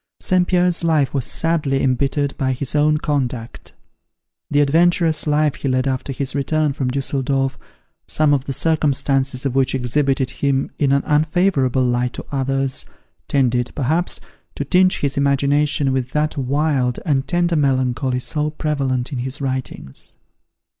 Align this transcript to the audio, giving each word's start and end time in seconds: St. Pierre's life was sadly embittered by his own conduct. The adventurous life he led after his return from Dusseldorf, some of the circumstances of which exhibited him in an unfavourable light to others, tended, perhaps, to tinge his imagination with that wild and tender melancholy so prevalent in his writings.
St. 0.19 0.47
Pierre's 0.47 0.83
life 0.83 1.13
was 1.13 1.27
sadly 1.27 1.83
embittered 1.83 2.35
by 2.35 2.53
his 2.53 2.73
own 2.73 2.97
conduct. 2.97 3.73
The 4.49 4.59
adventurous 4.59 5.27
life 5.27 5.53
he 5.57 5.67
led 5.67 5.85
after 5.87 6.11
his 6.11 6.33
return 6.33 6.73
from 6.73 6.87
Dusseldorf, 6.87 7.55
some 8.07 8.33
of 8.33 8.45
the 8.45 8.51
circumstances 8.51 9.45
of 9.45 9.53
which 9.53 9.75
exhibited 9.75 10.31
him 10.31 10.71
in 10.79 10.91
an 10.91 11.03
unfavourable 11.05 11.83
light 11.83 12.13
to 12.13 12.25
others, 12.31 12.85
tended, 13.27 13.69
perhaps, 13.75 14.19
to 14.55 14.65
tinge 14.65 15.01
his 15.01 15.17
imagination 15.17 15.93
with 15.93 16.09
that 16.13 16.35
wild 16.35 16.97
and 17.05 17.27
tender 17.27 17.55
melancholy 17.55 18.19
so 18.21 18.49
prevalent 18.49 19.11
in 19.13 19.19
his 19.19 19.39
writings. 19.39 20.13